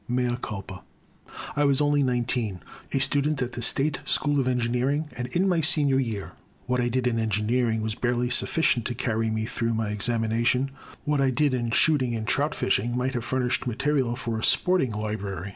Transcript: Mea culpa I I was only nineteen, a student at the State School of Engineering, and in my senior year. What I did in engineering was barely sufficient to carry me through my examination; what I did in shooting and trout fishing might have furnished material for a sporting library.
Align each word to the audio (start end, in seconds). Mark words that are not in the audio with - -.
Mea 0.07 0.35
culpa 0.41 0.81
I 1.55 1.61
I 1.61 1.63
was 1.65 1.79
only 1.79 2.01
nineteen, 2.01 2.61
a 2.91 2.97
student 2.97 3.39
at 3.39 3.51
the 3.51 3.61
State 3.61 3.99
School 4.03 4.39
of 4.39 4.47
Engineering, 4.47 5.09
and 5.15 5.27
in 5.27 5.47
my 5.47 5.61
senior 5.61 5.99
year. 5.99 6.31
What 6.65 6.81
I 6.81 6.89
did 6.89 7.05
in 7.05 7.19
engineering 7.19 7.83
was 7.83 7.93
barely 7.93 8.31
sufficient 8.31 8.85
to 8.85 8.95
carry 8.95 9.29
me 9.29 9.45
through 9.45 9.75
my 9.75 9.89
examination; 9.89 10.71
what 11.05 11.21
I 11.21 11.29
did 11.29 11.53
in 11.53 11.69
shooting 11.69 12.15
and 12.15 12.27
trout 12.27 12.55
fishing 12.55 12.97
might 12.97 13.13
have 13.13 13.23
furnished 13.23 13.67
material 13.67 14.15
for 14.15 14.39
a 14.39 14.43
sporting 14.43 14.89
library. 14.89 15.49